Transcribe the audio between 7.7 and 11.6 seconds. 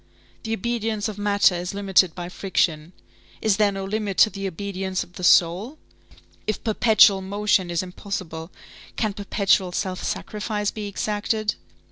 impossible, can perpetual self sacrifice be exacted?